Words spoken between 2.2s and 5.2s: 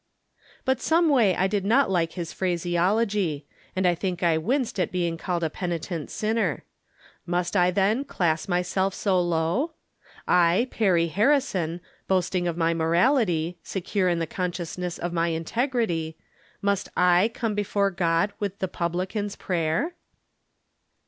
phraseology; and I think I winced at being